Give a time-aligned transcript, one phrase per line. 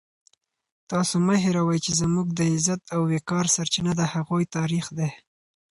[0.91, 5.09] تاسو مه هېروئ چې زموږ د عزت او وقار سرچینه د هغوی تاریخ دی.